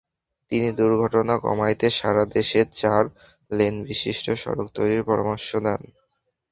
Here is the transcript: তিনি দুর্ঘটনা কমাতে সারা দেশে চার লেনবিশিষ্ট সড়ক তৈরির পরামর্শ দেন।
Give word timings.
তিনি 0.51 0.69
দুর্ঘটনা 0.79 1.35
কমাতে 1.45 1.87
সারা 1.91 2.23
দেশে 2.35 2.61
চার 2.79 3.03
লেনবিশিষ্ট 3.51 4.25
সড়ক 4.41 4.67
তৈরির 4.75 5.03
পরামর্শ 5.09 5.49
দেন। 5.65 5.81